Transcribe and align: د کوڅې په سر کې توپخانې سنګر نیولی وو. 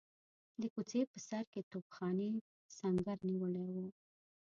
د 0.61 0.63
کوڅې 0.73 1.01
په 1.11 1.17
سر 1.27 1.43
کې 1.51 1.61
توپخانې 1.71 2.29
سنګر 2.77 3.17
نیولی 3.29 3.65
وو. 3.73 3.87